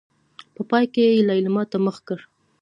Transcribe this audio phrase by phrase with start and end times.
[0.55, 2.19] په پای کې يې ليلما ته مخ کړ.